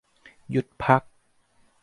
[0.51, 1.01] หยุดพัก